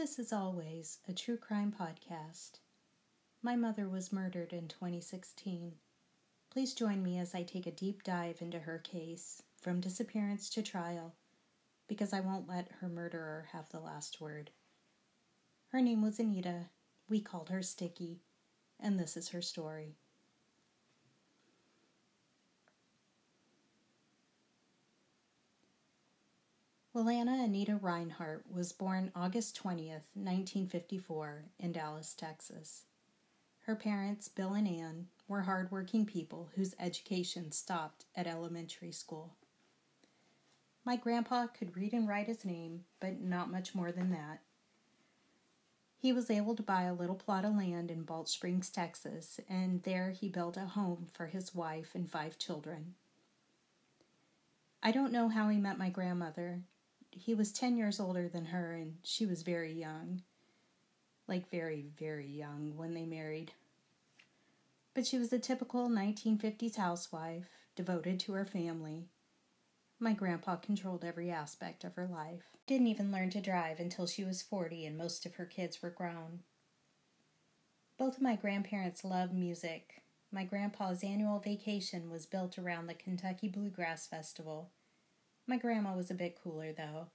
This 0.00 0.18
is 0.18 0.32
always 0.32 0.96
a 1.06 1.12
true 1.12 1.36
crime 1.36 1.74
podcast. 1.78 2.52
My 3.42 3.54
mother 3.54 3.86
was 3.86 4.14
murdered 4.14 4.54
in 4.54 4.66
2016. 4.66 5.74
Please 6.50 6.72
join 6.72 7.02
me 7.02 7.18
as 7.18 7.34
I 7.34 7.42
take 7.42 7.66
a 7.66 7.70
deep 7.70 8.02
dive 8.02 8.40
into 8.40 8.60
her 8.60 8.78
case, 8.78 9.42
from 9.60 9.82
disappearance 9.82 10.48
to 10.50 10.62
trial, 10.62 11.16
because 11.86 12.14
I 12.14 12.20
won't 12.20 12.48
let 12.48 12.72
her 12.80 12.88
murderer 12.88 13.48
have 13.52 13.68
the 13.68 13.78
last 13.78 14.22
word. 14.22 14.52
Her 15.68 15.82
name 15.82 16.00
was 16.00 16.18
Anita. 16.18 16.70
We 17.06 17.20
called 17.20 17.50
her 17.50 17.60
Sticky, 17.60 18.22
and 18.78 18.98
this 18.98 19.18
is 19.18 19.28
her 19.28 19.42
story. 19.42 19.98
Wilana 26.92 27.44
Anita 27.44 27.76
Reinhart 27.76 28.44
was 28.52 28.72
born 28.72 29.12
August 29.14 29.56
20th, 29.62 30.10
1954, 30.14 31.44
in 31.60 31.70
Dallas, 31.70 32.14
Texas. 32.14 32.82
Her 33.60 33.76
parents, 33.76 34.26
Bill 34.26 34.54
and 34.54 34.66
Ann, 34.66 35.06
were 35.28 35.42
hardworking 35.42 36.04
people 36.04 36.50
whose 36.56 36.74
education 36.80 37.52
stopped 37.52 38.06
at 38.16 38.26
elementary 38.26 38.90
school. 38.90 39.36
My 40.84 40.96
grandpa 40.96 41.46
could 41.46 41.76
read 41.76 41.92
and 41.92 42.08
write 42.08 42.26
his 42.26 42.44
name, 42.44 42.84
but 42.98 43.20
not 43.20 43.52
much 43.52 43.72
more 43.72 43.92
than 43.92 44.10
that. 44.10 44.40
He 45.96 46.12
was 46.12 46.28
able 46.28 46.56
to 46.56 46.62
buy 46.62 46.82
a 46.82 46.94
little 46.94 47.14
plot 47.14 47.44
of 47.44 47.54
land 47.54 47.92
in 47.92 48.02
Balch 48.02 48.30
Springs, 48.30 48.68
Texas, 48.68 49.38
and 49.48 49.84
there 49.84 50.10
he 50.10 50.28
built 50.28 50.56
a 50.56 50.66
home 50.66 51.06
for 51.12 51.26
his 51.26 51.54
wife 51.54 51.94
and 51.94 52.10
five 52.10 52.36
children. 52.36 52.96
I 54.82 54.90
don't 54.90 55.12
know 55.12 55.28
how 55.28 55.50
he 55.50 55.58
met 55.58 55.78
my 55.78 55.90
grandmother, 55.90 56.62
he 57.12 57.34
was 57.34 57.52
10 57.52 57.76
years 57.76 58.00
older 58.00 58.28
than 58.28 58.46
her 58.46 58.72
and 58.72 58.96
she 59.02 59.26
was 59.26 59.42
very 59.42 59.72
young. 59.72 60.22
Like, 61.26 61.50
very, 61.50 61.86
very 61.98 62.26
young 62.26 62.76
when 62.76 62.94
they 62.94 63.04
married. 63.04 63.52
But 64.94 65.06
she 65.06 65.18
was 65.18 65.32
a 65.32 65.38
typical 65.38 65.88
1950s 65.88 66.76
housewife, 66.76 67.46
devoted 67.76 68.18
to 68.20 68.32
her 68.32 68.44
family. 68.44 69.06
My 70.00 70.12
grandpa 70.12 70.56
controlled 70.56 71.04
every 71.04 71.30
aspect 71.30 71.84
of 71.84 71.94
her 71.94 72.06
life. 72.06 72.42
Didn't 72.66 72.88
even 72.88 73.12
learn 73.12 73.30
to 73.30 73.40
drive 73.40 73.78
until 73.78 74.06
she 74.06 74.24
was 74.24 74.42
40 74.42 74.86
and 74.86 74.98
most 74.98 75.26
of 75.26 75.34
her 75.34 75.46
kids 75.46 75.82
were 75.82 75.90
grown. 75.90 76.40
Both 77.98 78.16
of 78.16 78.22
my 78.22 78.34
grandparents 78.34 79.04
loved 79.04 79.34
music. 79.34 80.02
My 80.32 80.44
grandpa's 80.44 81.04
annual 81.04 81.38
vacation 81.38 82.10
was 82.10 82.24
built 82.24 82.58
around 82.58 82.86
the 82.86 82.94
Kentucky 82.94 83.46
Bluegrass 83.46 84.06
Festival 84.06 84.70
my 85.50 85.56
grandma 85.56 85.96
was 85.96 86.12
a 86.12 86.14
bit 86.14 86.38
cooler, 86.40 86.72
though. 86.72 87.08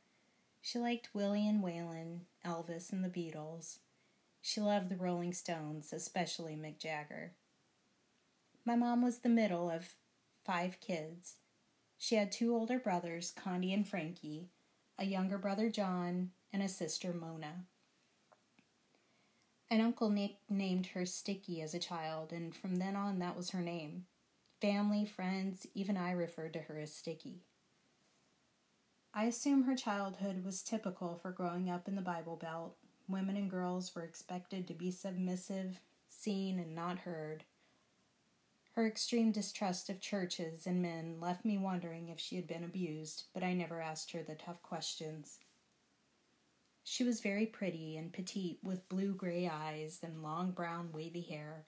She 0.61 0.77
liked 0.77 1.15
Willie 1.15 1.47
and 1.47 1.63
Waylon, 1.63 2.23
Elvis, 2.45 2.91
and 2.91 3.01
the 3.01 3.07
Beatles. 3.07 3.77
She 4.41 4.59
loved 4.59 4.89
the 4.89 4.97
Rolling 4.97 5.31
Stones, 5.31 5.93
especially 5.93 6.57
Mick 6.57 6.77
Jagger. 6.77 7.31
My 8.65 8.75
mom 8.75 9.01
was 9.01 9.19
the 9.19 9.29
middle 9.29 9.71
of 9.71 9.95
five 10.43 10.81
kids. 10.81 11.35
She 11.97 12.15
had 12.15 12.29
two 12.29 12.53
older 12.53 12.77
brothers, 12.77 13.33
Condi 13.41 13.73
and 13.73 13.87
Frankie, 13.87 14.49
a 14.99 15.05
younger 15.05 15.37
brother, 15.37 15.69
John, 15.69 16.31
and 16.51 16.61
a 16.61 16.67
sister, 16.67 17.13
Mona. 17.13 17.63
An 19.71 19.79
uncle 19.79 20.13
named 20.49 20.87
her 20.87 21.05
Sticky 21.05 21.61
as 21.61 21.73
a 21.73 21.79
child, 21.79 22.33
and 22.33 22.53
from 22.53 22.75
then 22.75 22.97
on, 22.97 23.19
that 23.19 23.37
was 23.37 23.51
her 23.51 23.61
name. 23.61 24.07
Family, 24.59 25.05
friends, 25.05 25.65
even 25.73 25.95
I 25.95 26.11
referred 26.11 26.51
to 26.53 26.59
her 26.59 26.77
as 26.77 26.93
Sticky. 26.93 27.45
I 29.17 29.23
assume 29.23 29.63
her 29.63 29.77
childhood 29.77 30.43
was 30.43 30.61
typical 30.61 31.15
for 31.15 31.31
growing 31.31 31.69
up 31.69 31.87
in 31.87 31.95
the 31.95 32.01
Bible 32.01 32.35
Belt. 32.35 32.75
Women 33.07 33.37
and 33.37 33.49
girls 33.49 33.95
were 33.95 34.03
expected 34.03 34.67
to 34.67 34.73
be 34.73 34.91
submissive, 34.91 35.79
seen, 36.09 36.59
and 36.59 36.75
not 36.75 36.99
heard. 36.99 37.45
Her 38.73 38.85
extreme 38.85 39.31
distrust 39.31 39.89
of 39.89 40.01
churches 40.01 40.67
and 40.67 40.81
men 40.81 41.21
left 41.21 41.45
me 41.45 41.57
wondering 41.57 42.09
if 42.09 42.19
she 42.19 42.35
had 42.35 42.45
been 42.45 42.65
abused, 42.65 43.27
but 43.33 43.41
I 43.41 43.53
never 43.53 43.79
asked 43.79 44.11
her 44.11 44.21
the 44.21 44.35
tough 44.35 44.61
questions. 44.61 45.39
She 46.83 47.05
was 47.05 47.21
very 47.21 47.45
pretty 47.45 47.95
and 47.95 48.11
petite 48.11 48.59
with 48.61 48.89
blue 48.89 49.13
gray 49.13 49.47
eyes 49.47 50.01
and 50.03 50.23
long 50.23 50.51
brown 50.51 50.89
wavy 50.91 51.21
hair. 51.21 51.63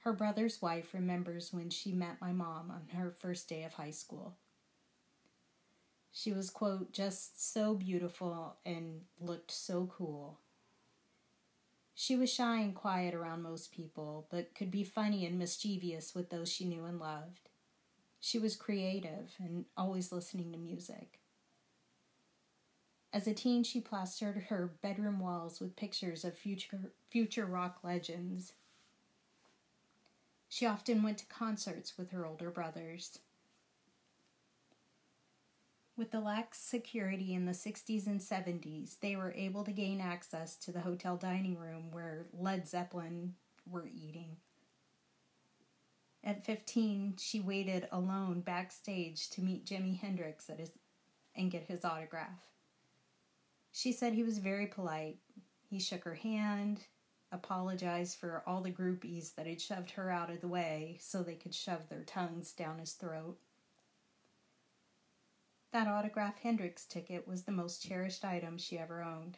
Her 0.00 0.12
brother's 0.12 0.60
wife 0.60 0.92
remembers 0.92 1.54
when 1.54 1.70
she 1.70 1.92
met 1.92 2.20
my 2.20 2.32
mom 2.32 2.70
on 2.70 2.98
her 2.98 3.10
first 3.10 3.48
day 3.48 3.64
of 3.64 3.72
high 3.72 3.92
school. 3.92 4.36
She 6.12 6.32
was, 6.32 6.50
quote, 6.50 6.92
just 6.92 7.52
so 7.52 7.74
beautiful 7.74 8.56
and 8.64 9.02
looked 9.20 9.50
so 9.50 9.86
cool. 9.86 10.38
She 11.94 12.16
was 12.16 12.32
shy 12.32 12.60
and 12.60 12.74
quiet 12.74 13.14
around 13.14 13.42
most 13.42 13.72
people, 13.72 14.26
but 14.30 14.54
could 14.54 14.70
be 14.70 14.84
funny 14.84 15.26
and 15.26 15.38
mischievous 15.38 16.14
with 16.14 16.30
those 16.30 16.50
she 16.50 16.64
knew 16.64 16.84
and 16.84 16.98
loved. 16.98 17.48
She 18.20 18.38
was 18.38 18.56
creative 18.56 19.34
and 19.38 19.64
always 19.76 20.12
listening 20.12 20.52
to 20.52 20.58
music. 20.58 21.20
As 23.12 23.26
a 23.26 23.34
teen, 23.34 23.64
she 23.64 23.80
plastered 23.80 24.44
her 24.48 24.74
bedroom 24.82 25.18
walls 25.18 25.60
with 25.60 25.76
pictures 25.76 26.24
of 26.24 26.36
future, 26.36 26.92
future 27.10 27.46
rock 27.46 27.78
legends. 27.82 28.52
She 30.48 30.66
often 30.66 31.02
went 31.02 31.18
to 31.18 31.26
concerts 31.26 31.96
with 31.96 32.10
her 32.10 32.26
older 32.26 32.50
brothers. 32.50 33.18
With 35.98 36.12
the 36.12 36.20
lax 36.20 36.60
security 36.60 37.34
in 37.34 37.44
the 37.44 37.50
60s 37.50 38.06
and 38.06 38.20
70s, 38.20 39.00
they 39.00 39.16
were 39.16 39.32
able 39.32 39.64
to 39.64 39.72
gain 39.72 40.00
access 40.00 40.54
to 40.58 40.70
the 40.70 40.78
hotel 40.78 41.16
dining 41.16 41.58
room 41.58 41.90
where 41.90 42.28
Led 42.32 42.68
Zeppelin 42.68 43.34
were 43.68 43.88
eating. 43.92 44.36
At 46.22 46.44
15, 46.44 47.16
she 47.18 47.40
waited 47.40 47.88
alone 47.90 48.42
backstage 48.42 49.28
to 49.30 49.42
meet 49.42 49.66
Jimi 49.66 49.98
Hendrix 49.98 50.48
at 50.48 50.60
his, 50.60 50.70
and 51.34 51.50
get 51.50 51.64
his 51.64 51.84
autograph. 51.84 52.46
She 53.72 53.90
said 53.90 54.12
he 54.12 54.22
was 54.22 54.38
very 54.38 54.68
polite. 54.68 55.18
He 55.68 55.80
shook 55.80 56.04
her 56.04 56.14
hand, 56.14 56.78
apologized 57.32 58.20
for 58.20 58.44
all 58.46 58.60
the 58.60 58.70
groupies 58.70 59.34
that 59.34 59.48
had 59.48 59.60
shoved 59.60 59.90
her 59.90 60.12
out 60.12 60.30
of 60.30 60.40
the 60.42 60.48
way 60.48 60.98
so 61.00 61.24
they 61.24 61.34
could 61.34 61.56
shove 61.56 61.88
their 61.88 62.04
tongues 62.04 62.52
down 62.52 62.78
his 62.78 62.92
throat. 62.92 63.36
That 65.70 65.86
autograph 65.86 66.38
Hendrix 66.38 66.86
ticket 66.86 67.28
was 67.28 67.42
the 67.42 67.52
most 67.52 67.82
cherished 67.86 68.24
item 68.24 68.56
she 68.56 68.78
ever 68.78 69.02
owned. 69.02 69.36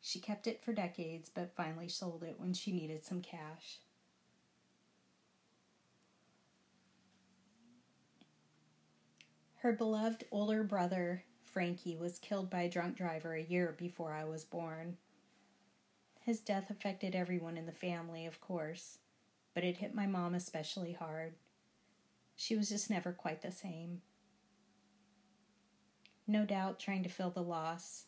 She 0.00 0.20
kept 0.20 0.46
it 0.46 0.62
for 0.62 0.72
decades, 0.72 1.30
but 1.30 1.56
finally 1.56 1.88
sold 1.88 2.22
it 2.22 2.38
when 2.38 2.52
she 2.52 2.70
needed 2.70 3.04
some 3.04 3.22
cash. 3.22 3.80
Her 9.56 9.72
beloved 9.72 10.24
older 10.30 10.62
brother, 10.62 11.24
Frankie, 11.42 11.96
was 11.96 12.18
killed 12.18 12.48
by 12.50 12.62
a 12.62 12.70
drunk 12.70 12.96
driver 12.96 13.34
a 13.34 13.42
year 13.42 13.74
before 13.76 14.12
I 14.12 14.24
was 14.24 14.44
born. 14.44 14.98
His 16.20 16.40
death 16.40 16.70
affected 16.70 17.14
everyone 17.14 17.56
in 17.56 17.66
the 17.66 17.72
family, 17.72 18.26
of 18.26 18.40
course, 18.40 18.98
but 19.54 19.64
it 19.64 19.78
hit 19.78 19.94
my 19.94 20.06
mom 20.06 20.34
especially 20.34 20.92
hard. 20.92 21.34
She 22.36 22.54
was 22.54 22.68
just 22.68 22.88
never 22.88 23.12
quite 23.12 23.42
the 23.42 23.50
same 23.50 24.02
no 26.28 26.44
doubt 26.44 26.78
trying 26.78 27.02
to 27.02 27.08
fill 27.08 27.30
the 27.30 27.42
loss. 27.42 28.04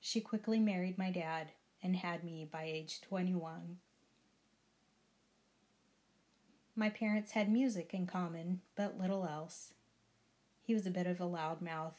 She 0.00 0.20
quickly 0.20 0.60
married 0.60 0.96
my 0.96 1.10
dad 1.10 1.48
and 1.82 1.96
had 1.96 2.22
me 2.22 2.48
by 2.50 2.64
age 2.64 3.00
21. 3.00 3.78
My 6.76 6.90
parents 6.90 7.32
had 7.32 7.50
music 7.50 7.92
in 7.92 8.06
common, 8.06 8.60
but 8.76 8.98
little 8.98 9.26
else. 9.26 9.72
He 10.62 10.74
was 10.74 10.86
a 10.86 10.90
bit 10.90 11.06
of 11.06 11.20
a 11.20 11.24
loudmouth, 11.24 11.94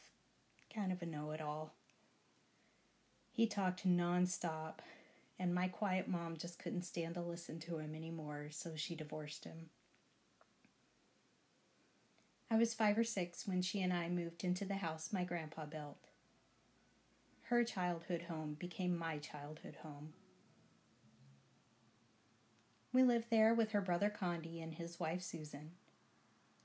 kind 0.74 0.92
of 0.92 1.02
a 1.02 1.06
know 1.06 1.32
it 1.32 1.42
all. 1.42 1.74
He 3.32 3.46
talked 3.46 3.88
nonstop, 3.88 4.80
and 5.38 5.54
my 5.54 5.68
quiet 5.68 6.08
mom 6.08 6.38
just 6.38 6.60
couldn't 6.60 6.84
stand 6.84 7.16
to 7.16 7.22
listen 7.22 7.60
to 7.62 7.78
him 7.78 7.94
anymore, 7.94 8.48
so 8.52 8.76
she 8.76 8.96
divorced 8.96 9.44
him. 9.44 9.70
I 12.50 12.56
was 12.56 12.74
five 12.74 12.98
or 12.98 13.04
six 13.04 13.46
when 13.46 13.62
she 13.62 13.82
and 13.82 13.92
I 13.92 14.08
moved 14.08 14.44
into 14.44 14.64
the 14.64 14.76
house 14.76 15.12
my 15.12 15.26
grandpa 15.26 15.66
built. 15.66 15.98
Her 17.44 17.64
childhood 17.64 18.24
home 18.24 18.56
became 18.58 18.98
my 18.98 19.18
childhood 19.18 19.78
home. 19.84 20.14
We 22.94 23.04
lived 23.04 23.28
there 23.30 23.54
with 23.54 23.72
her 23.72 23.82
brother 23.82 24.10
Condi 24.10 24.64
and 24.64 24.74
his 24.74 25.00
wife 25.00 25.22
Susan. 25.22 25.72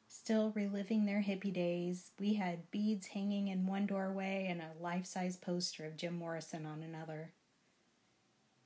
Still 0.08 0.52
reliving 0.54 1.04
their 1.04 1.22
hippie 1.22 1.52
days, 1.52 2.12
we 2.18 2.34
had 2.34 2.70
beads 2.70 3.08
hanging 3.08 3.48
in 3.48 3.66
one 3.66 3.86
doorway 3.86 4.46
and 4.48 4.60
a 4.60 4.80
life 4.80 5.06
size 5.06 5.36
poster 5.36 5.84
of 5.84 5.96
Jim 5.96 6.16
Morrison 6.16 6.64
on 6.64 6.82
another. 6.82 7.32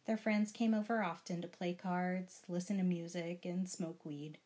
Their 0.07 0.17
friends 0.17 0.53
came 0.53 0.75
over 0.75 1.03
often 1.03 1.41
to 1.43 1.49
play 1.49 1.73
cards, 1.73 2.43
listen 2.47 2.77
to 2.77 2.83
music, 2.83 3.45
and 3.45 3.69
smoke 3.69 4.05
weed. 4.05 4.39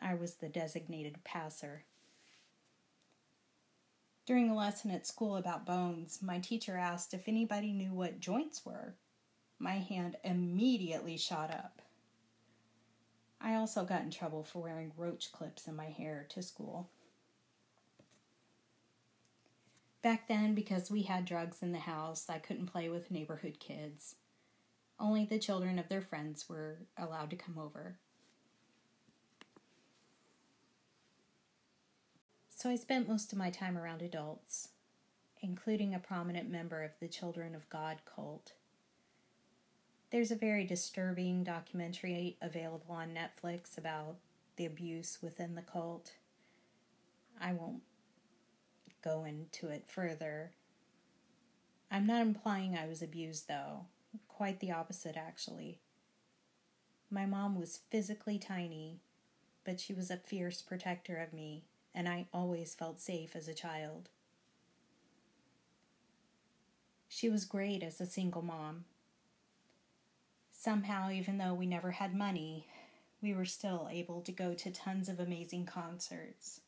I 0.00 0.14
was 0.14 0.34
the 0.34 0.48
designated 0.48 1.24
passer. 1.24 1.84
During 4.26 4.50
a 4.50 4.56
lesson 4.56 4.90
at 4.90 5.06
school 5.06 5.36
about 5.36 5.64
bones, 5.64 6.18
my 6.20 6.40
teacher 6.40 6.76
asked 6.76 7.14
if 7.14 7.28
anybody 7.28 7.72
knew 7.72 7.92
what 7.92 8.20
joints 8.20 8.66
were. 8.66 8.94
My 9.58 9.74
hand 9.74 10.16
immediately 10.24 11.16
shot 11.16 11.50
up. 11.50 11.80
I 13.40 13.54
also 13.54 13.84
got 13.84 14.02
in 14.02 14.10
trouble 14.10 14.42
for 14.42 14.60
wearing 14.60 14.92
roach 14.96 15.30
clips 15.30 15.68
in 15.68 15.76
my 15.76 15.86
hair 15.86 16.26
to 16.30 16.42
school. 16.42 16.88
Back 20.02 20.28
then, 20.28 20.54
because 20.54 20.90
we 20.90 21.02
had 21.02 21.24
drugs 21.24 21.62
in 21.62 21.72
the 21.72 21.78
house, 21.78 22.26
I 22.28 22.38
couldn't 22.38 22.66
play 22.66 22.88
with 22.88 23.10
neighborhood 23.10 23.58
kids. 23.60 24.16
Only 24.98 25.24
the 25.24 25.38
children 25.38 25.78
of 25.78 25.88
their 25.88 26.00
friends 26.00 26.48
were 26.48 26.78
allowed 26.96 27.30
to 27.30 27.36
come 27.36 27.58
over. 27.58 27.98
So 32.66 32.72
I 32.72 32.74
spent 32.74 33.08
most 33.08 33.30
of 33.30 33.38
my 33.38 33.50
time 33.50 33.78
around 33.78 34.02
adults, 34.02 34.70
including 35.40 35.94
a 35.94 36.00
prominent 36.00 36.50
member 36.50 36.82
of 36.82 36.90
the 36.98 37.06
Children 37.06 37.54
of 37.54 37.70
God 37.70 37.98
cult. 38.04 38.54
There's 40.10 40.32
a 40.32 40.34
very 40.34 40.64
disturbing 40.64 41.44
documentary 41.44 42.36
available 42.42 42.92
on 42.92 43.14
Netflix 43.14 43.78
about 43.78 44.16
the 44.56 44.66
abuse 44.66 45.18
within 45.22 45.54
the 45.54 45.62
cult. 45.62 46.14
I 47.40 47.52
won't 47.52 47.82
go 49.00 49.22
into 49.22 49.68
it 49.68 49.84
further. 49.86 50.50
I'm 51.88 52.04
not 52.04 52.22
implying 52.22 52.76
I 52.76 52.88
was 52.88 53.00
abused, 53.00 53.46
though. 53.46 53.86
Quite 54.26 54.58
the 54.58 54.72
opposite, 54.72 55.16
actually. 55.16 55.78
My 57.12 57.26
mom 57.26 57.60
was 57.60 57.82
physically 57.90 58.40
tiny, 58.40 58.98
but 59.64 59.78
she 59.78 59.94
was 59.94 60.10
a 60.10 60.16
fierce 60.16 60.62
protector 60.62 61.18
of 61.18 61.32
me 61.32 61.62
and 61.96 62.06
I 62.06 62.26
always 62.32 62.74
felt 62.74 63.00
safe 63.00 63.34
as 63.34 63.48
a 63.48 63.54
child. 63.54 64.10
She 67.08 67.30
was 67.30 67.46
great 67.46 67.82
as 67.82 67.98
a 68.00 68.06
single 68.06 68.42
mom. 68.42 68.84
Somehow, 70.52 71.10
even 71.10 71.38
though 71.38 71.54
we 71.54 71.64
never 71.64 71.92
had 71.92 72.14
money, 72.14 72.66
we 73.22 73.32
were 73.32 73.46
still 73.46 73.88
able 73.90 74.20
to 74.20 74.32
go 74.32 74.52
to 74.52 74.70
tons 74.70 75.08
of 75.08 75.18
amazing 75.18 75.64
concerts. 75.64 76.60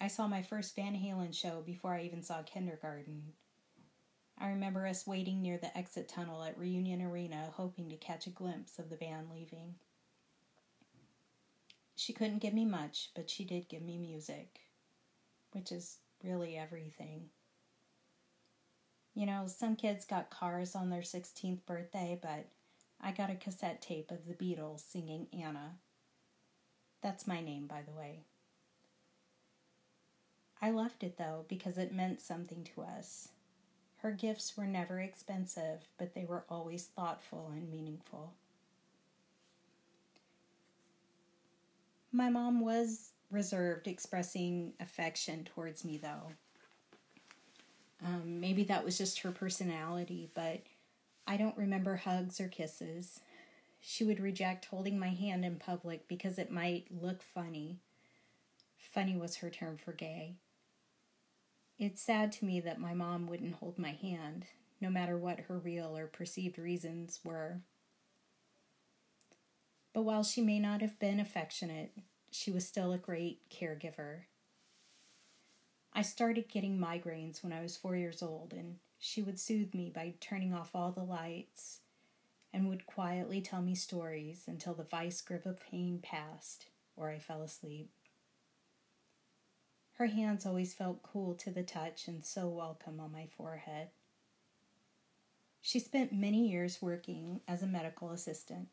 I 0.00 0.08
saw 0.08 0.26
my 0.26 0.42
first 0.42 0.74
Van 0.74 0.94
Halen 0.94 1.32
show 1.32 1.62
before 1.64 1.94
I 1.94 2.02
even 2.02 2.22
saw 2.22 2.42
kindergarten. 2.42 3.34
I 4.36 4.48
remember 4.48 4.84
us 4.84 5.06
waiting 5.06 5.42
near 5.42 5.58
the 5.58 5.76
exit 5.78 6.08
tunnel 6.08 6.42
at 6.42 6.58
Reunion 6.58 7.00
Arena, 7.02 7.52
hoping 7.54 7.88
to 7.90 7.96
catch 7.96 8.26
a 8.26 8.30
glimpse 8.30 8.80
of 8.80 8.90
the 8.90 8.96
band 8.96 9.28
leaving. 9.32 9.76
She 11.96 12.12
couldn't 12.12 12.40
give 12.42 12.54
me 12.54 12.64
much, 12.64 13.10
but 13.14 13.30
she 13.30 13.44
did 13.44 13.68
give 13.68 13.82
me 13.82 13.98
music, 13.98 14.60
which 15.52 15.70
is 15.70 15.98
really 16.22 16.56
everything. 16.56 17.30
You 19.14 19.26
know, 19.26 19.46
some 19.46 19.76
kids 19.76 20.04
got 20.04 20.30
cars 20.30 20.74
on 20.74 20.90
their 20.90 21.02
16th 21.02 21.64
birthday, 21.66 22.18
but 22.20 22.46
I 23.00 23.12
got 23.12 23.30
a 23.30 23.36
cassette 23.36 23.80
tape 23.80 24.10
of 24.10 24.26
the 24.26 24.34
Beatles 24.34 24.80
singing 24.80 25.28
Anna. 25.32 25.76
That's 27.00 27.26
my 27.26 27.40
name, 27.40 27.66
by 27.66 27.82
the 27.82 27.92
way. 27.92 28.24
I 30.60 30.70
loved 30.70 31.04
it 31.04 31.18
though 31.18 31.44
because 31.46 31.76
it 31.76 31.92
meant 31.92 32.22
something 32.22 32.64
to 32.74 32.82
us. 32.82 33.28
Her 33.98 34.12
gifts 34.12 34.56
were 34.56 34.66
never 34.66 35.00
expensive, 35.00 35.88
but 35.98 36.14
they 36.14 36.24
were 36.24 36.44
always 36.48 36.86
thoughtful 36.86 37.50
and 37.54 37.70
meaningful. 37.70 38.32
My 42.14 42.28
mom 42.28 42.60
was 42.60 43.10
reserved, 43.28 43.88
expressing 43.88 44.74
affection 44.78 45.42
towards 45.42 45.84
me, 45.84 45.98
though. 45.98 46.30
Um, 48.06 48.38
maybe 48.38 48.62
that 48.64 48.84
was 48.84 48.96
just 48.96 49.18
her 49.22 49.32
personality, 49.32 50.30
but 50.32 50.60
I 51.26 51.36
don't 51.36 51.56
remember 51.56 51.96
hugs 51.96 52.40
or 52.40 52.46
kisses. 52.46 53.18
She 53.80 54.04
would 54.04 54.20
reject 54.20 54.66
holding 54.66 54.96
my 54.96 55.08
hand 55.08 55.44
in 55.44 55.56
public 55.56 56.06
because 56.06 56.38
it 56.38 56.52
might 56.52 56.86
look 56.88 57.20
funny. 57.20 57.80
Funny 58.78 59.16
was 59.16 59.38
her 59.38 59.50
term 59.50 59.76
for 59.76 59.92
gay. 59.92 60.36
It's 61.80 62.00
sad 62.00 62.30
to 62.32 62.44
me 62.44 62.60
that 62.60 62.78
my 62.78 62.94
mom 62.94 63.26
wouldn't 63.26 63.56
hold 63.56 63.76
my 63.76 63.90
hand, 63.90 64.44
no 64.80 64.88
matter 64.88 65.18
what 65.18 65.40
her 65.40 65.58
real 65.58 65.96
or 65.98 66.06
perceived 66.06 66.60
reasons 66.60 67.18
were. 67.24 67.62
But 69.94 70.02
while 70.02 70.24
she 70.24 70.42
may 70.42 70.58
not 70.58 70.82
have 70.82 70.98
been 70.98 71.20
affectionate, 71.20 71.92
she 72.30 72.50
was 72.50 72.66
still 72.66 72.92
a 72.92 72.98
great 72.98 73.48
caregiver. 73.48 74.24
I 75.92 76.02
started 76.02 76.48
getting 76.48 76.78
migraines 76.78 77.42
when 77.42 77.52
I 77.52 77.62
was 77.62 77.76
four 77.76 77.94
years 77.94 78.20
old, 78.20 78.52
and 78.52 78.78
she 78.98 79.22
would 79.22 79.38
soothe 79.38 79.72
me 79.72 79.92
by 79.94 80.14
turning 80.18 80.52
off 80.52 80.74
all 80.74 80.90
the 80.90 81.04
lights 81.04 81.78
and 82.52 82.68
would 82.68 82.86
quietly 82.86 83.40
tell 83.40 83.62
me 83.62 83.76
stories 83.76 84.44
until 84.48 84.74
the 84.74 84.82
vice 84.82 85.20
grip 85.20 85.46
of 85.46 85.60
pain 85.60 86.00
passed 86.02 86.66
or 86.96 87.10
I 87.10 87.18
fell 87.20 87.42
asleep. 87.42 87.90
Her 89.94 90.06
hands 90.06 90.44
always 90.44 90.74
felt 90.74 91.04
cool 91.04 91.34
to 91.36 91.50
the 91.50 91.62
touch 91.62 92.08
and 92.08 92.24
so 92.24 92.48
welcome 92.48 92.98
on 92.98 93.12
my 93.12 93.26
forehead. 93.36 93.88
She 95.62 95.78
spent 95.78 96.12
many 96.12 96.48
years 96.48 96.82
working 96.82 97.40
as 97.46 97.62
a 97.62 97.66
medical 97.66 98.10
assistant. 98.10 98.68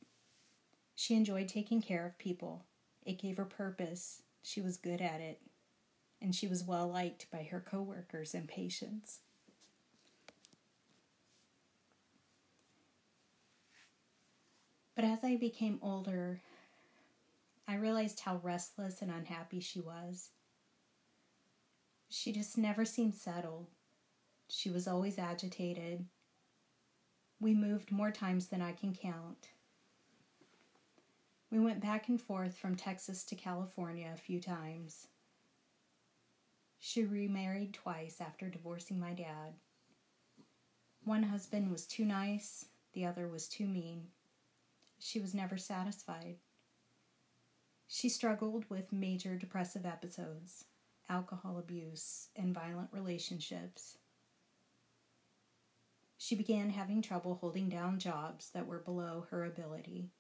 She 1.02 1.16
enjoyed 1.16 1.48
taking 1.48 1.82
care 1.82 2.06
of 2.06 2.20
people. 2.20 2.64
It 3.04 3.18
gave 3.18 3.38
her 3.38 3.46
purpose. 3.46 4.22
She 4.44 4.62
was 4.62 4.78
good 4.78 5.02
at 5.02 5.20
it. 5.20 5.42
And 6.22 6.36
she 6.36 6.46
was 6.46 6.64
well 6.64 6.88
liked 6.88 7.26
by 7.32 7.42
her 7.50 7.60
coworkers 7.60 8.36
and 8.36 8.48
patients. 8.48 9.22
But 14.96 15.04
as 15.04 15.24
I 15.24 15.38
became 15.38 15.80
older, 15.82 16.42
I 17.68 17.78
realized 17.78 18.20
how 18.20 18.40
restless 18.44 19.02
and 19.02 19.10
unhappy 19.10 19.60
she 19.60 19.80
was. 19.80 20.30
She 22.10 22.32
just 22.32 22.60
never 22.60 22.86
seemed 22.86 23.16
settled. 23.16 23.70
She 24.50 24.70
was 24.70 24.88
always 24.88 25.18
agitated. 25.18 26.06
We 27.40 27.56
moved 27.56 27.92
more 27.92 28.12
times 28.12 28.50
than 28.50 28.62
I 28.62 28.74
can 28.74 28.94
count. 28.94 29.48
We 31.52 31.60
went 31.60 31.82
back 31.82 32.08
and 32.08 32.20
forth 32.20 32.58
from 32.58 32.78
Texas 32.78 33.26
to 33.26 33.36
California 33.36 34.10
a 34.14 34.18
few 34.18 34.40
times. 34.40 35.08
She 36.80 37.04
remarried 37.04 37.74
twice 37.74 38.22
after 38.22 38.50
divorcing 38.50 39.02
my 39.02 39.14
dad. 39.14 39.56
One 41.04 41.24
husband 41.24 41.70
was 41.70 41.86
too 41.86 42.06
nice, 42.06 42.68
the 42.94 43.06
other 43.06 43.28
was 43.28 43.50
too 43.50 43.68
mean. 43.68 44.08
She 44.98 45.20
was 45.20 45.34
never 45.34 45.58
satisfied. 45.58 46.38
She 47.86 48.08
struggled 48.08 48.70
with 48.70 48.94
major 48.94 49.36
depressive 49.36 49.86
episodes, 49.86 50.64
alcohol 51.10 51.60
abuse, 51.60 52.30
and 52.34 52.56
violent 52.56 52.90
relationships. 52.94 53.98
She 56.18 56.36
began 56.36 56.70
having 56.70 57.02
trouble 57.02 57.36
holding 57.42 57.68
down 57.68 58.00
jobs 58.00 58.52
that 58.52 58.68
were 58.68 58.80
below 58.80 59.26
her 59.32 59.44
ability 59.44 60.12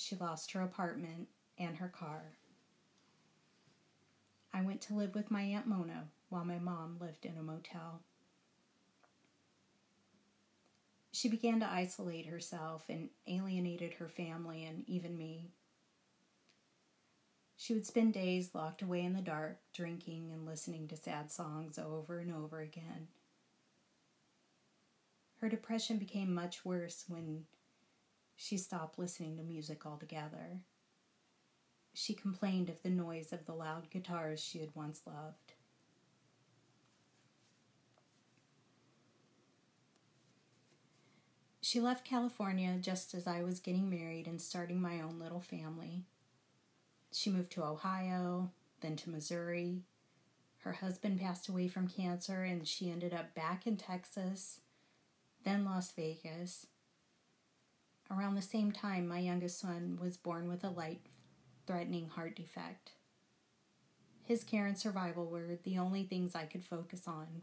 she 0.00 0.16
lost 0.16 0.52
her 0.52 0.62
apartment 0.62 1.28
and 1.58 1.76
her 1.76 1.88
car. 1.88 2.32
I 4.52 4.62
went 4.62 4.80
to 4.82 4.94
live 4.94 5.14
with 5.14 5.30
my 5.30 5.42
Aunt 5.42 5.66
Mona 5.66 6.08
while 6.28 6.44
my 6.44 6.58
mom 6.58 6.96
lived 7.00 7.26
in 7.26 7.36
a 7.36 7.42
motel. 7.42 8.00
She 11.12 11.28
began 11.28 11.60
to 11.60 11.70
isolate 11.70 12.26
herself 12.26 12.84
and 12.88 13.08
alienated 13.26 13.94
her 13.94 14.08
family 14.08 14.64
and 14.64 14.88
even 14.88 15.18
me. 15.18 15.50
She 17.56 17.74
would 17.74 17.86
spend 17.86 18.14
days 18.14 18.54
locked 18.54 18.82
away 18.82 19.02
in 19.02 19.14
the 19.14 19.20
dark, 19.20 19.58
drinking 19.74 20.30
and 20.32 20.46
listening 20.46 20.86
to 20.88 20.96
sad 20.96 21.32
songs 21.32 21.76
over 21.76 22.20
and 22.20 22.32
over 22.32 22.60
again. 22.60 23.08
Her 25.40 25.48
depression 25.48 25.98
became 25.98 26.32
much 26.32 26.64
worse 26.64 27.04
when 27.08 27.46
she 28.40 28.56
stopped 28.56 29.00
listening 29.00 29.36
to 29.36 29.42
music 29.42 29.84
altogether. 29.84 30.60
She 31.92 32.14
complained 32.14 32.68
of 32.68 32.80
the 32.84 32.88
noise 32.88 33.32
of 33.32 33.44
the 33.44 33.52
loud 33.52 33.90
guitars 33.90 34.38
she 34.38 34.60
had 34.60 34.76
once 34.76 35.02
loved. 35.04 35.54
She 41.60 41.80
left 41.80 42.06
California 42.06 42.78
just 42.80 43.12
as 43.12 43.26
I 43.26 43.42
was 43.42 43.58
getting 43.58 43.90
married 43.90 44.28
and 44.28 44.40
starting 44.40 44.80
my 44.80 45.00
own 45.00 45.18
little 45.18 45.40
family. 45.40 46.04
She 47.10 47.30
moved 47.30 47.50
to 47.52 47.64
Ohio, 47.64 48.52
then 48.80 48.94
to 48.96 49.10
Missouri. 49.10 49.82
Her 50.58 50.74
husband 50.74 51.20
passed 51.20 51.48
away 51.48 51.66
from 51.66 51.88
cancer, 51.88 52.44
and 52.44 52.68
she 52.68 52.88
ended 52.88 53.12
up 53.12 53.34
back 53.34 53.66
in 53.66 53.76
Texas, 53.76 54.60
then 55.42 55.64
Las 55.64 55.90
Vegas, 55.90 56.68
Around 58.10 58.36
the 58.36 58.42
same 58.42 58.72
time, 58.72 59.06
my 59.06 59.18
youngest 59.18 59.58
son 59.60 59.98
was 60.00 60.16
born 60.16 60.48
with 60.48 60.64
a 60.64 60.70
light 60.70 61.00
threatening 61.66 62.08
heart 62.08 62.34
defect. 62.34 62.92
His 64.24 64.44
care 64.44 64.66
and 64.66 64.78
survival 64.78 65.26
were 65.26 65.58
the 65.62 65.78
only 65.78 66.04
things 66.04 66.34
I 66.34 66.46
could 66.46 66.64
focus 66.64 67.02
on. 67.06 67.42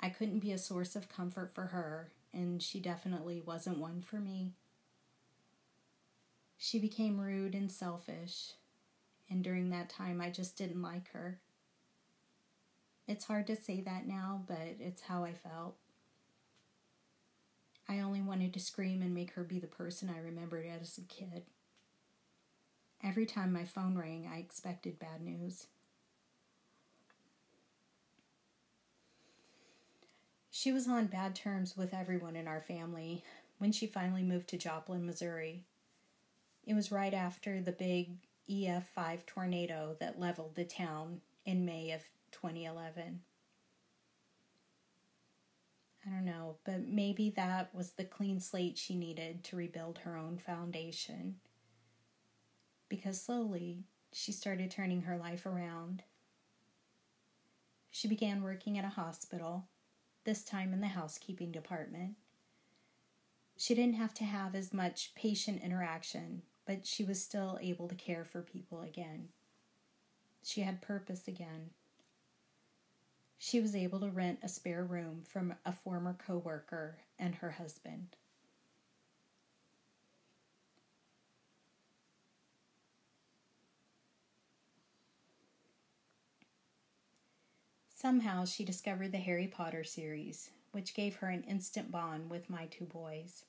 I 0.00 0.08
couldn't 0.08 0.40
be 0.40 0.52
a 0.52 0.58
source 0.58 0.94
of 0.94 1.08
comfort 1.08 1.52
for 1.54 1.66
her, 1.66 2.12
and 2.32 2.62
she 2.62 2.80
definitely 2.80 3.40
wasn't 3.40 3.78
one 3.78 4.02
for 4.02 4.16
me. 4.16 4.52
She 6.56 6.78
became 6.78 7.20
rude 7.20 7.54
and 7.54 7.70
selfish, 7.70 8.52
and 9.28 9.42
during 9.42 9.70
that 9.70 9.88
time 9.88 10.20
I 10.20 10.30
just 10.30 10.56
didn't 10.56 10.82
like 10.82 11.10
her. 11.12 11.40
It's 13.06 13.26
hard 13.26 13.46
to 13.48 13.56
say 13.56 13.80
that 13.82 14.06
now, 14.06 14.42
but 14.46 14.76
it's 14.78 15.02
how 15.02 15.24
I 15.24 15.32
felt. 15.34 15.76
I 17.88 18.00
only 18.00 18.22
wanted 18.22 18.54
to 18.54 18.60
scream 18.60 19.02
and 19.02 19.14
make 19.14 19.32
her 19.32 19.44
be 19.44 19.58
the 19.58 19.66
person 19.66 20.10
I 20.10 20.20
remembered 20.20 20.66
as 20.66 20.98
a 20.98 21.02
kid. 21.02 21.42
Every 23.02 23.26
time 23.26 23.52
my 23.52 23.64
phone 23.64 23.96
rang, 23.96 24.28
I 24.32 24.38
expected 24.38 24.98
bad 24.98 25.20
news. 25.20 25.66
She 30.50 30.72
was 30.72 30.88
on 30.88 31.06
bad 31.06 31.34
terms 31.34 31.76
with 31.76 31.92
everyone 31.92 32.36
in 32.36 32.48
our 32.48 32.62
family 32.62 33.22
when 33.58 33.72
she 33.72 33.86
finally 33.86 34.22
moved 34.22 34.48
to 34.48 34.56
Joplin, 34.56 35.04
Missouri. 35.04 35.64
It 36.66 36.74
was 36.74 36.90
right 36.90 37.12
after 37.12 37.60
the 37.60 37.72
big 37.72 38.16
EF5 38.48 39.26
tornado 39.26 39.96
that 40.00 40.20
leveled 40.20 40.54
the 40.54 40.64
town 40.64 41.20
in 41.44 41.66
May 41.66 41.90
of 41.90 42.02
2011. 42.32 43.20
I 46.06 46.10
don't 46.10 46.24
know, 46.24 46.56
but 46.64 46.86
maybe 46.86 47.30
that 47.30 47.74
was 47.74 47.92
the 47.92 48.04
clean 48.04 48.40
slate 48.40 48.76
she 48.76 48.94
needed 48.94 49.42
to 49.44 49.56
rebuild 49.56 49.98
her 49.98 50.16
own 50.16 50.38
foundation 50.38 51.36
because 52.88 53.20
slowly 53.20 53.84
she 54.12 54.30
started 54.30 54.70
turning 54.70 55.02
her 55.02 55.16
life 55.16 55.46
around. 55.46 56.02
She 57.90 58.06
began 58.06 58.42
working 58.42 58.78
at 58.78 58.84
a 58.84 58.88
hospital, 58.88 59.64
this 60.24 60.44
time 60.44 60.72
in 60.72 60.80
the 60.80 60.88
housekeeping 60.88 61.52
department. 61.52 62.16
She 63.56 63.74
didn't 63.74 63.94
have 63.94 64.14
to 64.14 64.24
have 64.24 64.54
as 64.54 64.72
much 64.72 65.14
patient 65.14 65.62
interaction, 65.62 66.42
but 66.66 66.86
she 66.86 67.04
was 67.04 67.22
still 67.22 67.58
able 67.62 67.88
to 67.88 67.94
care 67.94 68.24
for 68.24 68.42
people 68.42 68.82
again. 68.82 69.28
She 70.42 70.60
had 70.60 70.82
purpose 70.82 71.26
again. 71.28 71.70
She 73.46 73.60
was 73.60 73.76
able 73.76 74.00
to 74.00 74.08
rent 74.08 74.38
a 74.42 74.48
spare 74.48 74.82
room 74.82 75.22
from 75.28 75.54
a 75.66 75.72
former 75.72 76.14
coworker 76.14 76.96
and 77.18 77.34
her 77.34 77.50
husband. 77.50 78.16
Somehow 87.90 88.46
she 88.46 88.64
discovered 88.64 89.12
the 89.12 89.18
Harry 89.18 89.46
Potter 89.46 89.84
series, 89.84 90.48
which 90.72 90.94
gave 90.94 91.16
her 91.16 91.28
an 91.28 91.44
instant 91.44 91.90
bond 91.90 92.30
with 92.30 92.48
my 92.48 92.64
two 92.64 92.86
boys. 92.86 93.44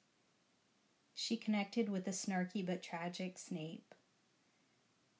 She 1.13 1.37
connected 1.37 1.87
with 1.87 2.03
the 2.03 2.11
snarky 2.11 2.65
but 2.65 2.83
tragic 2.83 3.37
Snape. 3.37 3.95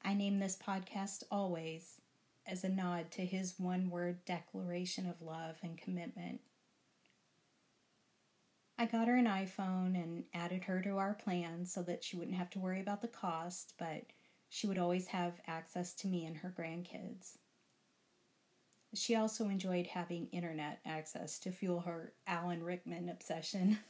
I 0.04 0.12
name 0.12 0.38
this 0.38 0.58
podcast 0.58 1.22
Always 1.30 2.02
as 2.46 2.64
a 2.64 2.68
nod 2.68 3.10
to 3.12 3.24
his 3.24 3.54
one 3.58 3.90
word 3.90 4.24
declaration 4.24 5.08
of 5.08 5.22
love 5.22 5.56
and 5.62 5.78
commitment. 5.78 6.40
I 8.78 8.86
got 8.86 9.08
her 9.08 9.16
an 9.16 9.26
iPhone 9.26 9.94
and 9.94 10.24
added 10.34 10.64
her 10.64 10.82
to 10.82 10.98
our 10.98 11.14
plan 11.14 11.64
so 11.64 11.82
that 11.82 12.04
she 12.04 12.16
wouldn't 12.16 12.36
have 12.36 12.50
to 12.50 12.58
worry 12.58 12.80
about 12.80 13.00
the 13.00 13.08
cost, 13.08 13.72
but 13.78 14.04
she 14.50 14.66
would 14.66 14.78
always 14.78 15.06
have 15.08 15.40
access 15.46 15.94
to 15.94 16.08
me 16.08 16.26
and 16.26 16.36
her 16.36 16.54
grandkids. 16.56 17.38
She 18.94 19.14
also 19.14 19.48
enjoyed 19.48 19.86
having 19.86 20.28
internet 20.30 20.80
access 20.84 21.38
to 21.40 21.50
fuel 21.50 21.80
her 21.80 22.12
Alan 22.26 22.62
Rickman 22.62 23.08
obsession. 23.08 23.78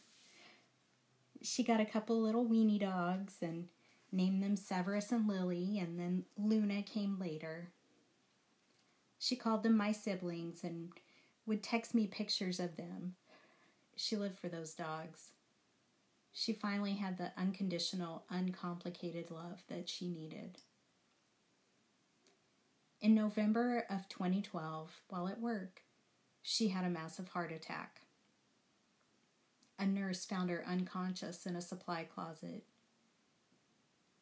She 1.42 1.62
got 1.62 1.80
a 1.80 1.84
couple 1.84 2.20
little 2.22 2.46
weenie 2.46 2.80
dogs 2.80 3.34
and 3.42 3.68
named 4.10 4.42
them 4.42 4.56
Severus 4.56 5.12
and 5.12 5.28
Lily, 5.28 5.78
and 5.78 6.00
then 6.00 6.24
Luna 6.38 6.82
came 6.82 7.18
later. 7.20 7.68
She 9.18 9.36
called 9.36 9.62
them 9.62 9.76
my 9.76 9.92
siblings 9.92 10.62
and 10.62 10.90
would 11.46 11.62
text 11.62 11.94
me 11.94 12.06
pictures 12.06 12.60
of 12.60 12.76
them. 12.76 13.14
She 13.96 14.16
lived 14.16 14.38
for 14.38 14.48
those 14.48 14.74
dogs. 14.74 15.30
She 16.32 16.52
finally 16.52 16.94
had 16.94 17.16
the 17.16 17.32
unconditional, 17.38 18.24
uncomplicated 18.28 19.30
love 19.30 19.62
that 19.68 19.88
she 19.88 20.08
needed. 20.08 20.58
In 23.00 23.14
November 23.14 23.86
of 23.88 24.08
2012, 24.08 25.00
while 25.08 25.28
at 25.28 25.40
work, 25.40 25.82
she 26.42 26.68
had 26.68 26.84
a 26.84 26.90
massive 26.90 27.28
heart 27.28 27.52
attack. 27.52 28.02
A 29.78 29.86
nurse 29.86 30.24
found 30.24 30.50
her 30.50 30.64
unconscious 30.66 31.46
in 31.46 31.56
a 31.56 31.60
supply 31.60 32.04
closet. 32.04 32.64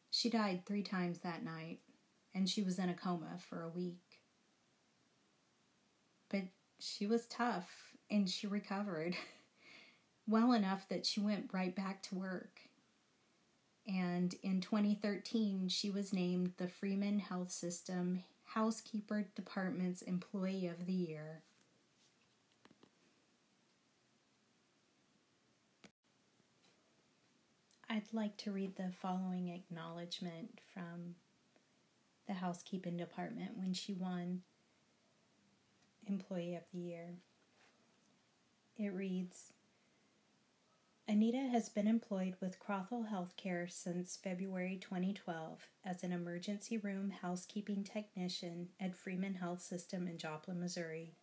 She 0.09 0.29
died 0.29 0.65
three 0.65 0.83
times 0.83 1.19
that 1.19 1.43
night, 1.43 1.79
and 2.33 2.49
she 2.49 2.63
was 2.63 2.79
in 2.79 2.89
a 2.89 2.93
coma 2.93 3.39
for 3.39 3.61
a 3.61 3.69
week. 3.69 4.04
But 6.35 6.49
she 6.79 7.07
was 7.07 7.27
tough, 7.27 7.93
and 8.11 8.29
she 8.29 8.45
recovered 8.45 9.15
well 10.27 10.51
enough 10.51 10.85
that 10.89 11.05
she 11.05 11.21
went 11.21 11.53
right 11.53 11.73
back 11.73 12.03
to 12.03 12.15
work. 12.15 12.59
And 13.87 14.35
in 14.43 14.59
2013, 14.59 15.69
she 15.69 15.89
was 15.89 16.11
named 16.11 16.51
the 16.57 16.67
Freeman 16.67 17.19
Health 17.19 17.51
System 17.51 18.25
Housekeeper 18.43 19.27
Department's 19.33 20.01
Employee 20.01 20.67
of 20.67 20.85
the 20.85 20.93
Year. 20.93 21.43
I'd 27.89 28.11
like 28.11 28.35
to 28.37 28.51
read 28.51 28.75
the 28.75 28.91
following 29.01 29.47
acknowledgement 29.47 30.59
from 30.73 31.15
the 32.27 32.33
housekeeping 32.33 32.97
department 32.97 33.51
when 33.55 33.73
she 33.73 33.93
won 33.93 34.41
Employee 36.07 36.55
of 36.55 36.63
the 36.71 36.79
Year. 36.79 37.15
It 38.77 38.93
reads 38.93 39.53
Anita 41.07 41.37
has 41.51 41.69
been 41.69 41.87
employed 41.87 42.35
with 42.41 42.59
Crothall 42.59 43.09
Healthcare 43.09 43.71
since 43.71 44.17
February 44.17 44.77
2012 44.81 45.69
as 45.85 46.03
an 46.03 46.11
emergency 46.11 46.77
room 46.77 47.11
housekeeping 47.21 47.83
technician 47.83 48.69
at 48.79 48.95
Freeman 48.95 49.35
Health 49.35 49.61
System 49.61 50.07
in 50.07 50.17
Joplin, 50.17 50.59
Missouri. 50.59 51.13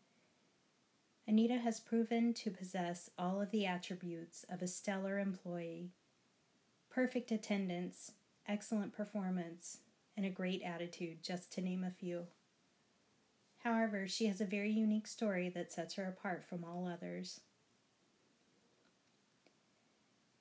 Anita 1.26 1.58
has 1.58 1.80
proven 1.80 2.32
to 2.34 2.50
possess 2.50 3.10
all 3.18 3.40
of 3.40 3.50
the 3.50 3.66
attributes 3.66 4.44
of 4.48 4.62
a 4.62 4.68
stellar 4.68 5.18
employee 5.18 5.90
perfect 6.92 7.32
attendance, 7.32 8.12
excellent 8.46 8.92
performance, 8.92 9.78
and 10.16 10.26
a 10.26 10.30
great 10.30 10.62
attitude, 10.62 11.22
just 11.22 11.50
to 11.50 11.62
name 11.62 11.82
a 11.82 11.90
few. 11.90 12.26
However, 13.64 14.08
she 14.08 14.26
has 14.26 14.40
a 14.40 14.46
very 14.46 14.72
unique 14.72 15.06
story 15.06 15.48
that 15.50 15.70
sets 15.70 15.94
her 15.94 16.04
apart 16.04 16.44
from 16.44 16.64
all 16.64 16.86
others. 16.86 17.40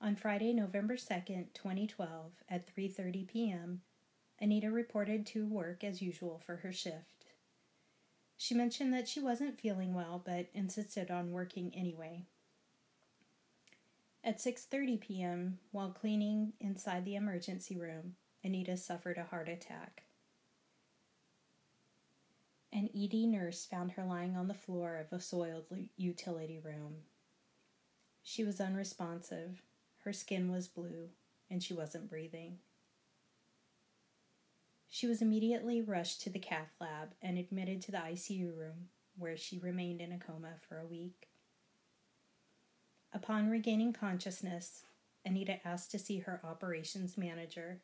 On 0.01 0.15
Friday, 0.15 0.53
November 0.53 0.95
2nd, 0.95 1.53
2012, 1.53 2.31
at 2.49 2.75
3:30 2.75 3.27
p.m., 3.27 3.81
Anita 4.39 4.71
reported 4.71 5.27
to 5.27 5.45
work 5.45 5.83
as 5.83 6.01
usual 6.01 6.41
for 6.43 6.57
her 6.57 6.73
shift. 6.73 7.25
She 8.37 8.55
mentioned 8.55 8.91
that 8.95 9.07
she 9.07 9.19
wasn't 9.19 9.59
feeling 9.59 9.93
well 9.93 10.19
but 10.25 10.47
insisted 10.55 11.11
on 11.11 11.31
working 11.31 11.71
anyway. 11.75 12.25
At 14.23 14.39
6:30 14.39 14.99
p.m., 14.99 15.59
while 15.71 15.91
cleaning 15.91 16.53
inside 16.59 17.05
the 17.05 17.15
emergency 17.15 17.77
room, 17.77 18.15
Anita 18.43 18.77
suffered 18.77 19.19
a 19.19 19.25
heart 19.25 19.47
attack. 19.47 20.05
An 22.73 22.89
ED 22.95 23.13
nurse 23.27 23.65
found 23.65 23.91
her 23.91 24.05
lying 24.05 24.35
on 24.35 24.47
the 24.47 24.53
floor 24.53 24.97
of 24.97 25.11
a 25.11 25.21
soiled 25.21 25.65
utility 25.97 26.59
room. 26.59 27.03
She 28.23 28.43
was 28.43 28.61
unresponsive 28.61 29.61
her 30.03 30.13
skin 30.13 30.51
was 30.51 30.67
blue, 30.67 31.09
and 31.49 31.61
she 31.61 31.73
wasn't 31.73 32.09
breathing. 32.09 32.57
She 34.89 35.07
was 35.07 35.21
immediately 35.21 35.81
rushed 35.81 36.21
to 36.21 36.29
the 36.29 36.39
cath 36.39 36.71
lab 36.79 37.09
and 37.21 37.37
admitted 37.37 37.81
to 37.83 37.91
the 37.91 37.99
ICU 37.99 38.57
room, 38.57 38.89
where 39.17 39.37
she 39.37 39.59
remained 39.59 40.01
in 40.01 40.11
a 40.11 40.17
coma 40.17 40.53
for 40.67 40.79
a 40.79 40.87
week. 40.87 41.29
Upon 43.13 43.49
regaining 43.49 43.93
consciousness, 43.93 44.83
Anita 45.23 45.65
asked 45.65 45.91
to 45.91 45.99
see 45.99 46.19
her 46.19 46.41
operations 46.43 47.17
manager. 47.17 47.81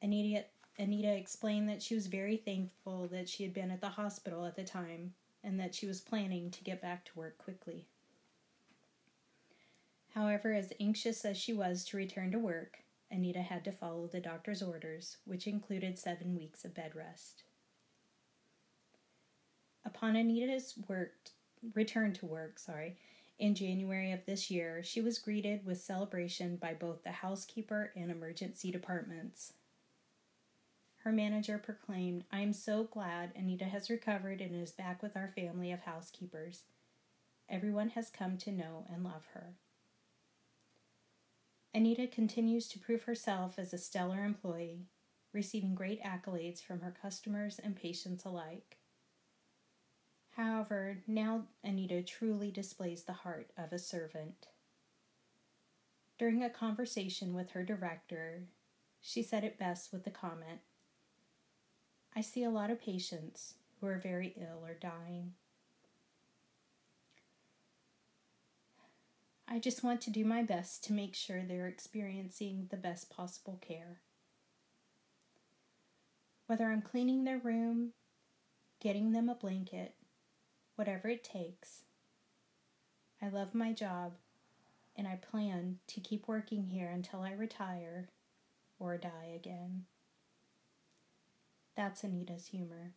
Anita, 0.00 0.44
Anita 0.78 1.12
explained 1.12 1.68
that 1.68 1.82
she 1.82 1.94
was 1.94 2.06
very 2.06 2.36
thankful 2.36 3.08
that 3.08 3.28
she 3.28 3.42
had 3.42 3.52
been 3.52 3.70
at 3.70 3.80
the 3.80 3.88
hospital 3.88 4.44
at 4.44 4.54
the 4.54 4.64
time 4.64 5.14
and 5.42 5.58
that 5.58 5.74
she 5.74 5.86
was 5.86 6.00
planning 6.00 6.50
to 6.50 6.64
get 6.64 6.80
back 6.80 7.04
to 7.04 7.18
work 7.18 7.36
quickly. 7.38 7.86
However, 10.14 10.54
as 10.54 10.72
anxious 10.80 11.24
as 11.24 11.36
she 11.36 11.52
was 11.52 11.84
to 11.86 11.96
return 11.96 12.30
to 12.32 12.38
work, 12.38 12.78
Anita 13.10 13.42
had 13.42 13.64
to 13.64 13.72
follow 13.72 14.06
the 14.06 14.20
doctor's 14.20 14.62
orders, 14.62 15.16
which 15.24 15.46
included 15.46 15.98
seven 15.98 16.36
weeks 16.36 16.64
of 16.64 16.74
bed 16.74 16.94
rest. 16.94 17.42
Upon 19.84 20.16
Anita's 20.16 20.74
work, 20.88 21.14
return 21.74 22.12
to 22.14 22.26
work, 22.26 22.58
sorry, 22.58 22.96
in 23.38 23.54
January 23.54 24.12
of 24.12 24.26
this 24.26 24.50
year, 24.50 24.82
she 24.82 25.00
was 25.00 25.18
greeted 25.18 25.64
with 25.64 25.80
celebration 25.80 26.56
by 26.56 26.74
both 26.74 27.04
the 27.04 27.12
housekeeper 27.12 27.92
and 27.96 28.10
emergency 28.10 28.70
departments. 28.70 29.52
Her 31.08 31.14
manager 31.14 31.56
proclaimed, 31.56 32.24
I 32.30 32.40
am 32.40 32.52
so 32.52 32.84
glad 32.84 33.32
Anita 33.34 33.64
has 33.64 33.88
recovered 33.88 34.42
and 34.42 34.54
is 34.54 34.72
back 34.72 35.02
with 35.02 35.16
our 35.16 35.32
family 35.34 35.72
of 35.72 35.80
housekeepers. 35.80 36.64
Everyone 37.48 37.88
has 37.88 38.10
come 38.10 38.36
to 38.36 38.52
know 38.52 38.84
and 38.92 39.02
love 39.02 39.24
her. 39.32 39.54
Anita 41.72 42.06
continues 42.08 42.68
to 42.68 42.78
prove 42.78 43.04
herself 43.04 43.58
as 43.58 43.72
a 43.72 43.78
stellar 43.78 44.22
employee, 44.22 44.84
receiving 45.32 45.74
great 45.74 45.98
accolades 46.02 46.62
from 46.62 46.80
her 46.80 46.94
customers 47.00 47.58
and 47.58 47.74
patients 47.74 48.26
alike. 48.26 48.76
However, 50.32 50.98
now 51.06 51.44
Anita 51.64 52.02
truly 52.02 52.50
displays 52.50 53.04
the 53.04 53.14
heart 53.14 53.50
of 53.56 53.72
a 53.72 53.78
servant. 53.78 54.48
During 56.18 56.44
a 56.44 56.50
conversation 56.50 57.32
with 57.32 57.52
her 57.52 57.64
director, 57.64 58.42
she 59.00 59.22
said 59.22 59.42
it 59.42 59.58
best 59.58 59.90
with 59.90 60.04
the 60.04 60.10
comment 60.10 60.60
I 62.16 62.20
see 62.20 62.44
a 62.44 62.50
lot 62.50 62.70
of 62.70 62.80
patients 62.80 63.54
who 63.80 63.86
are 63.86 63.98
very 63.98 64.34
ill 64.36 64.64
or 64.64 64.74
dying. 64.74 65.34
I 69.50 69.58
just 69.58 69.82
want 69.82 70.00
to 70.02 70.10
do 70.10 70.24
my 70.24 70.42
best 70.42 70.84
to 70.84 70.92
make 70.92 71.14
sure 71.14 71.42
they're 71.42 71.68
experiencing 71.68 72.66
the 72.70 72.76
best 72.76 73.08
possible 73.08 73.58
care. 73.66 74.00
Whether 76.46 76.66
I'm 76.66 76.82
cleaning 76.82 77.24
their 77.24 77.38
room, 77.38 77.92
getting 78.80 79.12
them 79.12 79.28
a 79.28 79.34
blanket, 79.34 79.94
whatever 80.76 81.08
it 81.08 81.24
takes. 81.24 81.82
I 83.22 83.28
love 83.28 83.54
my 83.54 83.72
job 83.72 84.12
and 84.96 85.08
I 85.08 85.16
plan 85.16 85.78
to 85.88 86.00
keep 86.00 86.28
working 86.28 86.66
here 86.66 86.88
until 86.88 87.22
I 87.22 87.32
retire 87.32 88.08
or 88.78 88.96
die 88.96 89.32
again. 89.34 89.84
That's 91.78 92.02
Anita's 92.02 92.48
humor. 92.48 92.94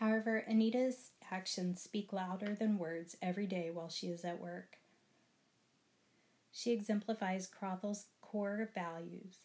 However, 0.00 0.44
Anita's 0.48 1.12
actions 1.30 1.80
speak 1.80 2.12
louder 2.12 2.52
than 2.52 2.78
words 2.78 3.16
every 3.22 3.46
day 3.46 3.70
while 3.70 3.88
she 3.88 4.08
is 4.08 4.24
at 4.24 4.40
work. 4.40 4.78
She 6.50 6.72
exemplifies 6.72 7.46
Crothall's 7.46 8.06
core 8.20 8.68
values. 8.74 9.36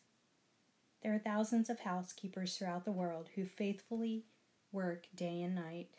There 1.04 1.14
are 1.14 1.20
thousands 1.20 1.70
of 1.70 1.82
housekeepers 1.82 2.58
throughout 2.58 2.84
the 2.86 2.92
world 2.92 3.30
who 3.36 3.46
faithfully 3.46 4.26
work 4.72 5.06
day 5.14 5.44
and 5.44 5.54
night. 5.54 5.92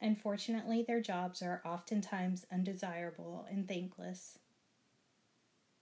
Unfortunately, 0.00 0.82
their 0.82 1.02
jobs 1.02 1.42
are 1.42 1.60
oftentimes 1.62 2.46
undesirable 2.50 3.46
and 3.50 3.68
thankless. 3.68 4.38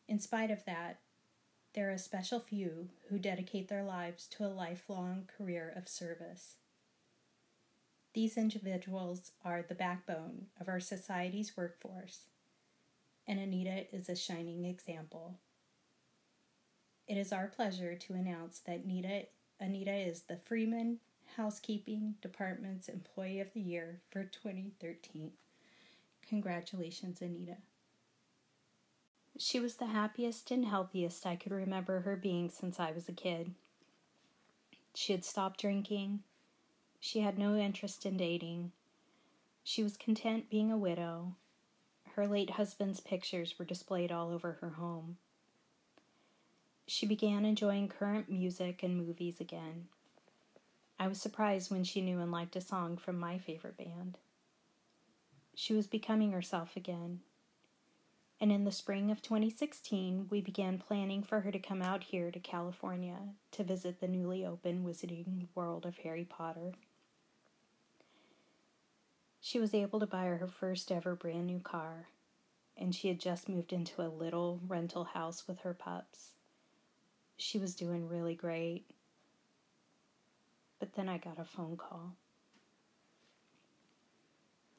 In 0.09 0.19
spite 0.19 0.50
of 0.50 0.64
that, 0.64 1.02
there 1.75 1.88
are 1.88 1.93
a 1.93 1.99
special 1.99 2.38
few 2.38 2.88
who 3.09 3.19
dedicate 3.19 3.69
their 3.69 3.83
lives 3.83 4.26
to 4.29 4.45
a 4.45 4.49
lifelong 4.49 5.29
career 5.37 5.73
of 5.75 5.88
service. 5.88 6.57
These 8.14 8.37
individuals 8.37 9.33
are 9.43 9.62
the 9.62 9.75
backbone 9.75 10.49
of 10.61 10.69
our 10.69 10.81
society's 10.81 11.57
workforce, 11.57 12.26
and 13.26 13.38
Anita 13.38 13.87
is 13.95 14.11
a 14.11 14.17
shining 14.17 14.67
example. 14.67 15.38
It 17.09 17.17
is 17.17 17.33
our 17.33 17.47
pleasure 17.47 17.95
to 17.95 18.14
announce 18.14 18.59
that 18.61 18.85
Anita, 18.85 19.26
Anita 19.59 19.95
is 19.95 20.23
the 20.23 20.37
Freeman 20.45 20.99
Housekeeping 21.37 22.17
Department's 22.21 22.88
Employee 22.88 23.41
of 23.41 23.55
the 23.55 23.61
Year 23.61 24.02
for 24.11 24.25
2013. 24.25 25.33
Congratulations, 26.29 27.23
Anita. 27.23 27.57
She 29.44 29.59
was 29.59 29.74
the 29.74 29.87
happiest 29.87 30.52
and 30.52 30.66
healthiest 30.66 31.26
I 31.26 31.35
could 31.35 31.50
remember 31.50 32.02
her 32.02 32.14
being 32.14 32.48
since 32.48 32.78
I 32.78 32.92
was 32.92 33.09
a 33.09 33.12
kid. 33.12 33.57
She 34.94 35.12
had 35.12 35.24
stopped 35.24 35.61
drinking. 35.61 36.22
She 37.00 37.22
had 37.22 37.40
no 37.40 37.57
interest 37.57 38.07
in 38.07 38.16
dating. 38.16 38.70
She 39.64 39.83
was 39.83 39.96
content 39.96 40.48
being 40.48 40.70
a 40.70 40.76
widow. 40.76 41.35
Her 42.12 42.28
late 42.28 42.50
husband's 42.50 43.00
pictures 43.00 43.59
were 43.59 43.64
displayed 43.64 44.12
all 44.12 44.31
over 44.31 44.52
her 44.61 44.70
home. 44.70 45.16
She 46.87 47.05
began 47.05 47.44
enjoying 47.44 47.88
current 47.88 48.31
music 48.31 48.85
and 48.85 48.96
movies 48.96 49.40
again. 49.40 49.88
I 51.00 51.09
was 51.09 51.20
surprised 51.20 51.68
when 51.68 51.83
she 51.83 52.00
knew 52.00 52.20
and 52.20 52.31
liked 52.31 52.55
a 52.55 52.61
song 52.61 52.96
from 52.96 53.18
my 53.18 53.38
favorite 53.38 53.76
band. 53.76 54.18
She 55.57 55.74
was 55.74 55.88
becoming 55.88 56.31
herself 56.31 56.76
again, 56.76 57.22
and 58.42 58.50
in 58.50 58.64
the 58.64 58.72
spring 58.72 59.12
of 59.12 59.22
2016, 59.22 60.26
we 60.28 60.40
began 60.40 60.76
planning 60.76 61.22
for 61.22 61.42
her 61.42 61.52
to 61.52 61.61
come 61.61 61.81
out 61.81 62.02
here 62.02 62.33
to 62.33 62.40
California 62.40 63.20
to 63.52 63.62
visit 63.62 64.00
the 64.00 64.09
newly 64.09 64.44
opened 64.44 64.85
Wizarding 64.85 65.46
World 65.55 65.87
of 65.87 65.98
Harry 65.98 66.24
Potter. 66.24 66.72
She 69.40 69.61
was 69.61 69.72
able 69.72 70.00
to 70.00 70.07
buy 70.07 70.24
her 70.24 70.48
first 70.48 70.90
ever 70.90 71.14
brand 71.14 71.46
new 71.46 71.61
car, 71.61 72.09
and 72.76 72.92
she 72.92 73.07
had 73.07 73.20
just 73.20 73.48
moved 73.48 73.72
into 73.72 74.02
a 74.02 74.11
little 74.11 74.59
rental 74.66 75.05
house 75.05 75.46
with 75.46 75.61
her 75.61 75.72
pups. 75.72 76.31
She 77.37 77.61
was 77.61 77.76
doing 77.76 78.09
really 78.09 78.35
great. 78.35 78.87
But 80.81 80.94
then 80.94 81.09
I 81.09 81.18
got 81.18 81.38
a 81.38 81.44
phone 81.44 81.76
call. 81.76 82.16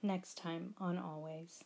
Next 0.01 0.37
time 0.37 0.75
on 0.81 0.97
Always. 0.97 1.63